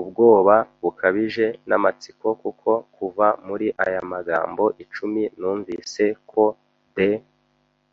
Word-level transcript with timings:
ubwoba 0.00 0.54
bukabije 0.82 1.46
n'amatsiko, 1.68 2.28
kuko 2.42 2.70
kuva 2.96 3.26
muri 3.46 3.66
aya 3.84 4.00
magambo 4.12 4.64
icumi 4.84 5.22
numvise 5.38 6.04
ko 6.30 6.44
the 6.94 7.08